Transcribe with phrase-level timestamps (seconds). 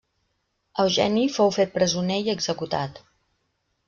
[0.83, 2.99] Eugeni fou fet presoner i executat.